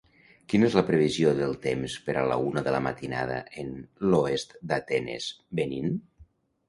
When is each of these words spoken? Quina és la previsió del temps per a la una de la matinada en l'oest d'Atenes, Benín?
Quina 0.51 0.65
és 0.67 0.75
la 0.77 0.83
previsió 0.87 1.33
del 1.39 1.51
temps 1.65 1.97
per 2.07 2.15
a 2.21 2.25
la 2.31 2.37
una 2.45 2.63
de 2.69 2.73
la 2.77 2.81
matinada 2.87 3.37
en 3.65 3.71
l'oest 4.15 4.57
d'Atenes, 4.73 5.29
Benín? 5.61 5.95